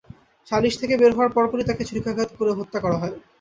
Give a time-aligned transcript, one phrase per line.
[0.47, 3.15] সালিস থেকে বের হওয়ার পরপরই তাঁকে ছুরিকাঘাত করে হত্যা করা হয়।